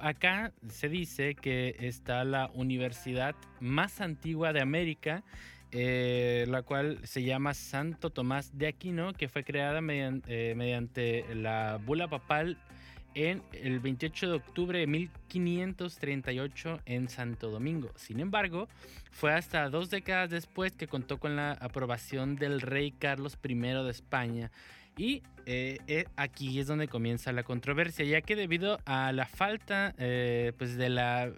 [0.00, 5.24] acá se dice que está la universidad más antigua de América,
[5.72, 11.24] eh, la cual se llama Santo Tomás de Aquino, que fue creada median- eh, mediante
[11.34, 12.56] la bula papal
[13.14, 17.90] en el 28 de octubre de 1538 en Santo Domingo.
[17.96, 18.68] Sin embargo,
[19.10, 23.90] fue hasta dos décadas después que contó con la aprobación del rey Carlos I de
[23.90, 24.50] España.
[24.96, 30.76] Y eh, aquí es donde comienza la controversia, ya que debido a la falta pues
[30.76, 31.30] de la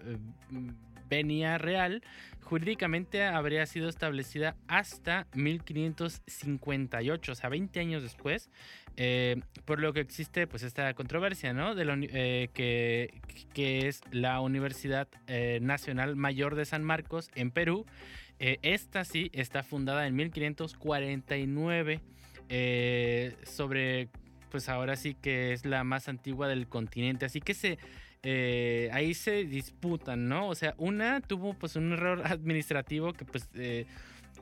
[1.11, 2.01] venia real,
[2.41, 8.49] jurídicamente habría sido establecida hasta 1558, o sea, 20 años después,
[8.97, 11.75] eh, por lo que existe pues esta controversia, ¿no?
[11.75, 13.21] De la eh, que,
[13.53, 17.85] que es la Universidad eh, Nacional Mayor de San Marcos en Perú.
[18.39, 22.01] Esta sí está fundada en 1549
[22.53, 24.09] eh, sobre,
[24.49, 27.79] pues ahora sí que es la más antigua del continente, así que se...
[28.23, 30.47] eh, ahí se disputan, ¿no?
[30.47, 33.85] O sea, una tuvo pues un error administrativo que pues eh,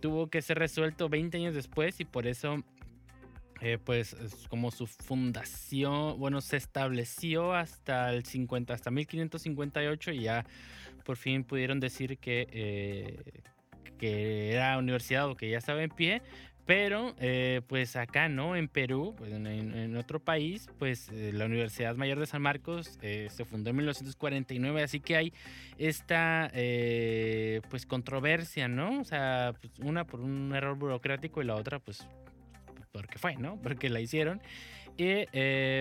[0.01, 2.63] tuvo que ser resuelto 20 años después y por eso
[3.61, 10.21] eh, pues es como su fundación, bueno, se estableció hasta el 50, hasta 1558 y
[10.21, 10.45] ya
[11.03, 13.41] por fin pudieron decir que, eh,
[13.97, 16.21] que era universidad o que ya estaba en pie,
[16.70, 18.55] Pero, eh, pues acá, ¿no?
[18.55, 23.28] En Perú, pues, en, otro país, pues eh, la Universidad Mayor de San Marcos eh,
[23.32, 25.34] se fundó en 1949, así que hay
[25.80, 26.51] esta,
[27.72, 28.99] pues, controversia, ¿no?
[28.99, 32.07] O sea, pues, una por un error burocrático y la otra, pues,
[32.91, 33.59] porque fue, ¿no?
[33.63, 34.39] Porque la hicieron.
[34.95, 35.26] Y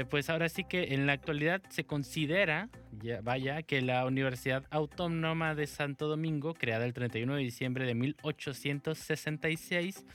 [0.09, 2.71] pues ahora sí que en la actualidad se considera,
[3.03, 7.95] ya, vaya, que la Universidad Autónoma de Santo Domingo, creada el 31 de diciembre de
[7.95, 10.07] 1866,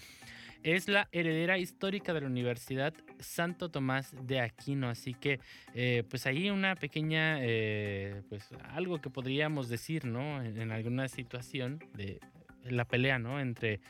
[0.64, 4.90] es la heredera histórica de la Universidad Santo Tomás de Aquino.
[4.90, 5.40] Así que,
[5.74, 10.42] eh, pues ahí una pequeña, eh, pues algo que podríamos decir, ¿no?
[10.42, 12.20] En, alguna situación de
[12.64, 13.40] la pelea, ¿no?
[13.40, 13.82] Entre,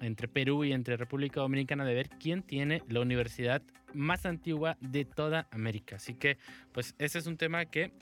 [0.00, 3.62] entre Perú y entre República Dominicana de ver quién tiene la universidad
[3.92, 5.96] más antigua de toda América.
[5.96, 6.38] Así que,
[6.72, 7.92] pues ese es un tema que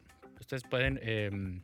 [0.41, 1.01] ustedes pueden...
[1.03, 1.63] em,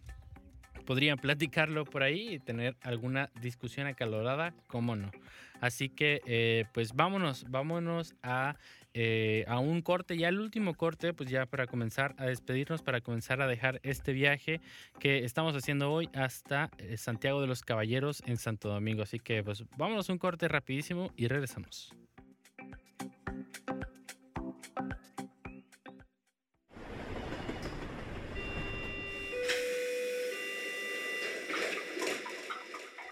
[0.87, 5.13] podrían platicarlo por ahí y tener alguna discusión acalorada, cómo no.
[5.61, 8.57] Así que, eh, pues vámonos, vámonos a,
[8.95, 13.01] eh, a un corte, ya el último corte, pues ya para comenzar a despedirnos, para
[13.01, 14.61] comenzar a dejar este viaje
[14.99, 19.03] que estamos haciendo hoy hasta eh, Santiago de los Caballeros en Santo Domingo.
[19.03, 21.95] Así que, pues vámonos un corte rapidísimo y regresamos.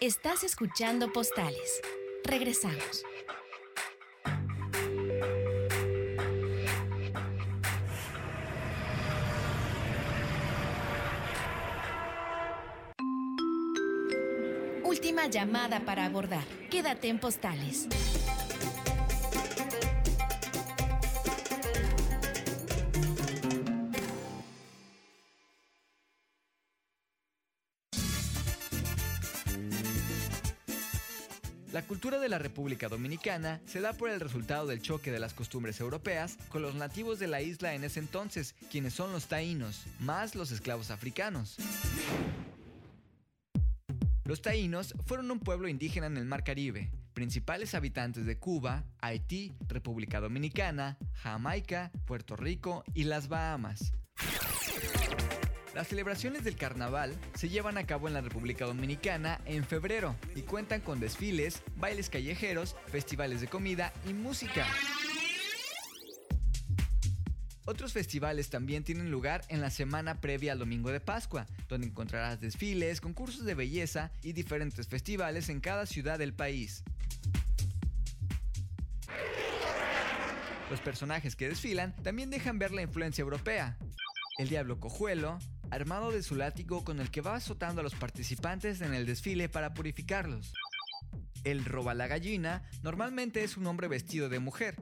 [0.01, 1.83] Estás escuchando Postales.
[2.29, 3.05] Regresamos.
[14.85, 16.45] Última llamada para abordar.
[16.71, 17.89] Quédate en Postales.
[31.99, 35.81] Cultura de la República Dominicana se da por el resultado del choque de las costumbres
[35.81, 40.37] europeas con los nativos de la isla en ese entonces, quienes son los taínos, más
[40.37, 41.57] los esclavos africanos.
[44.23, 49.57] Los taínos fueron un pueblo indígena en el Mar Caribe, principales habitantes de Cuba, Haití,
[49.67, 53.93] República Dominicana, Jamaica, Puerto Rico y las Bahamas.
[55.79, 60.43] Las celebraciones del carnaval se llevan a cabo en la República Dominicana en febrero y
[60.43, 64.67] cuentan con desfiles, bailes callejeros, festivales de comida y música.
[67.65, 72.41] Otros festivales también tienen lugar en la semana previa al domingo de Pascua, donde encontrarás
[72.41, 76.83] desfiles, concursos de belleza y diferentes festivales en cada ciudad del país.
[80.73, 83.79] Los personajes que desfilan también dejan ver la influencia europea.
[84.39, 85.39] El diablo cojuelo,
[85.71, 89.49] armado de su látigo con el que va azotando a los participantes en el desfile
[89.49, 90.53] para purificarlos.
[91.45, 94.77] El roba la gallina normalmente es un hombre vestido de mujer.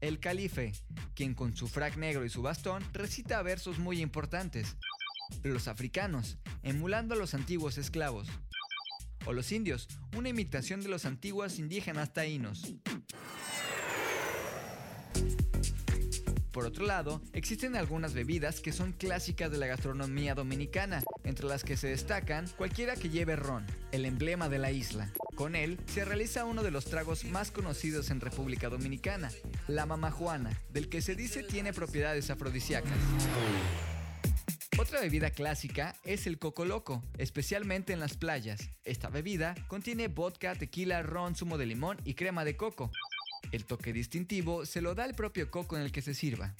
[0.00, 0.72] El calife,
[1.14, 4.76] quien con su frac negro y su bastón recita versos muy importantes.
[5.42, 8.28] Los africanos, emulando a los antiguos esclavos.
[9.26, 12.74] O los indios, una imitación de los antiguos indígenas taínos.
[16.58, 21.62] Por otro lado, existen algunas bebidas que son clásicas de la gastronomía dominicana, entre las
[21.62, 25.12] que se destacan cualquiera que lleve ron, el emblema de la isla.
[25.36, 29.30] Con él se realiza uno de los tragos más conocidos en República Dominicana,
[29.68, 32.90] la mamajuana, del que se dice tiene propiedades afrodisíacas.
[34.80, 38.68] Otra bebida clásica es el coco loco, especialmente en las playas.
[38.82, 42.90] Esta bebida contiene vodka, tequila, ron, zumo de limón y crema de coco.
[43.52, 46.54] El toque distintivo se lo da el propio coco en el que se sirva.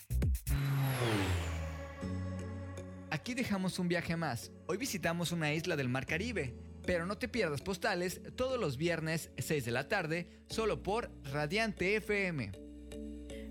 [3.11, 4.53] Aquí dejamos un viaje más.
[4.67, 6.55] Hoy visitamos una isla del Mar Caribe.
[6.87, 11.97] Pero no te pierdas postales todos los viernes 6 de la tarde, solo por Radiante
[11.97, 12.51] FM.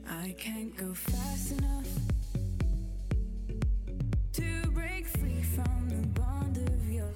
[0.08, 1.86] I can't go fast enough
[4.32, 7.12] to break free from the bond of your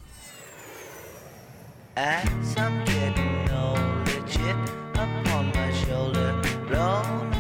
[6.72, 7.31] Não.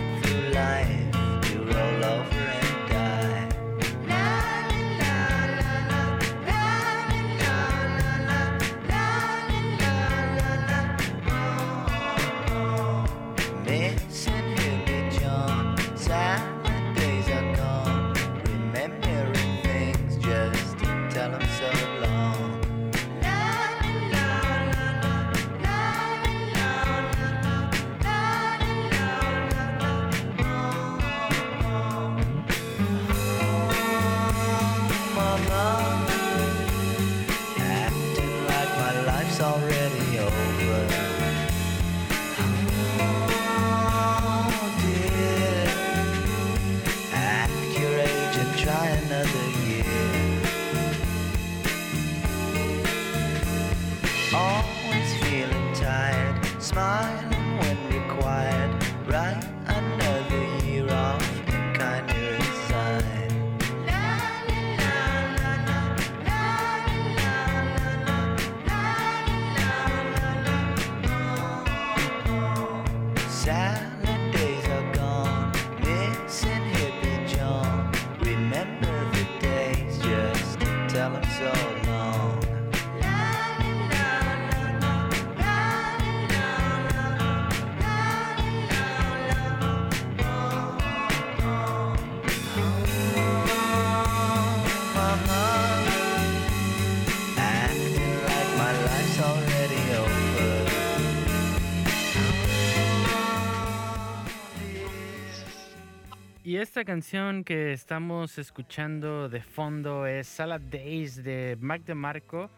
[106.51, 112.49] Y esta canción que estamos escuchando de fondo es Salad Days de Mac DeMarco.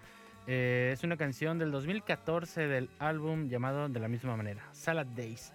[0.47, 5.53] Eh, es una canción del 2014 del álbum llamado de la misma manera, Salad Days.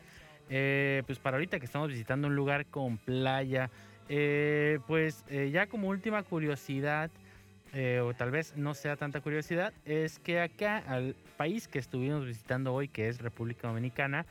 [0.50, 3.70] Eh, pues para ahorita que estamos visitando un lugar con playa,
[4.08, 7.10] eh, pues eh, ya como última curiosidad,
[8.04, 12.72] o tal vez no sea tanta curiosidad, es que acá al país que estuvimos visitando
[12.72, 14.26] hoy, que es República Dominicana,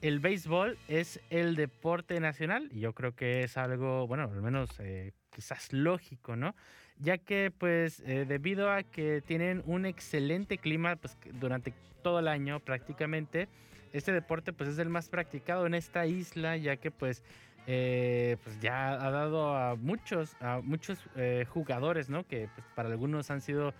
[0.00, 4.70] el béisbol es el deporte nacional y yo creo que es algo, bueno, al menos
[4.80, 6.54] eh, quizás lógico, ¿no?
[6.98, 11.72] Ya que pues eh, debido a que tienen un excelente clima pues, durante
[12.02, 13.48] todo el año prácticamente,
[13.92, 17.22] este deporte pues es el más practicado en esta isla ya que pues
[17.66, 22.88] eh, pues ya ha dado a muchos a muchos eh, jugadores no que pues, para
[22.88, 23.74] algunos han sido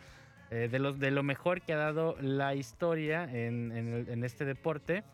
[0.51, 5.05] de los de lo mejor que ha dado la historia en, en este deporte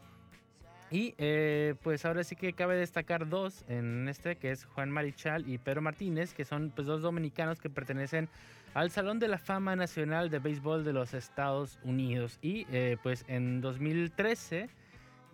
[0.90, 5.48] y eh, pues ahora sí que cabe destacar dos en este, que es Juan Marichal
[5.48, 8.28] y Pedro Martínez, que son pues dos dominicanos que pertenecen
[8.74, 12.38] al Salón de la Fama Nacional de Béisbol de los Estados Unidos.
[12.40, 14.68] Y eh, pues en 2013,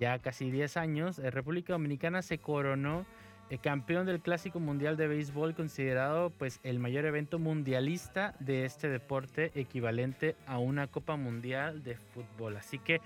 [0.01, 3.05] ya casi 10 años, eh, República Dominicana se coronó
[3.51, 8.89] eh, campeón del Clásico Mundial de Béisbol, considerado pues el mayor evento mundialista de este
[8.89, 12.57] deporte, equivalente a una Copa Mundial de Fútbol.
[12.57, 13.01] Así que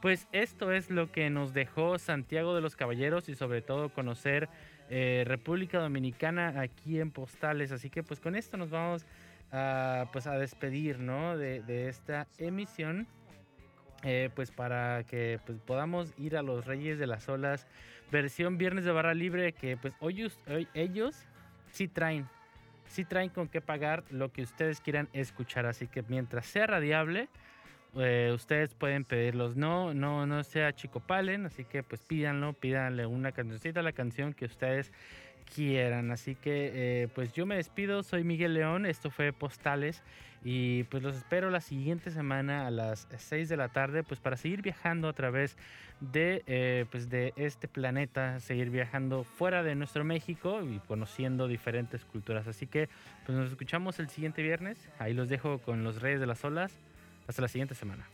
[0.00, 4.48] pues esto es lo que nos dejó Santiago de los Caballeros y sobre todo conocer
[4.88, 7.70] eh, República Dominicana aquí en Postales.
[7.70, 9.04] Así que pues con esto nos vamos
[9.52, 11.36] a, pues a despedir ¿no?
[11.36, 13.06] de, esta emisión.
[14.02, 17.66] eh, pues para que pues, podamos ir a los Reyes de las Olas
[18.10, 20.30] versión Viernes de Barra Libre que pues hoy,
[20.74, 21.26] ellos
[21.70, 22.28] sí traen
[22.86, 27.28] sí traen con qué pagar lo que ustedes quieran escuchar así que mientras sea radiable
[27.96, 29.56] eh, ustedes pueden pedirlos.
[29.56, 34.32] No, no, no sea Chico Palen, así que pues pídanlo, pídanle una cancioncita la canción
[34.32, 34.92] que ustedes
[35.54, 36.10] quieran.
[36.10, 40.02] Así que eh, pues yo me despido, soy Miguel León, esto fue Postales
[40.42, 44.36] y pues los espero la siguiente semana a las 6 de la tarde pues para
[44.36, 45.56] seguir viajando a través
[46.00, 52.04] de, eh, pues de este planeta, seguir viajando fuera de nuestro México y conociendo diferentes
[52.04, 52.46] culturas.
[52.46, 52.88] Así que
[53.26, 56.72] pues nos escuchamos el siguiente viernes, ahí los dejo con los Reyes de las Olas.
[57.28, 58.06] Hasta la siguiente semana.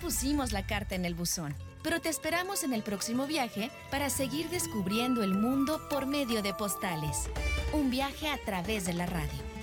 [0.00, 4.48] Pusimos la carta en el buzón, pero te esperamos en el próximo viaje para seguir
[4.48, 7.28] descubriendo el mundo por medio de postales.
[7.72, 9.59] Un viaje a través de la radio.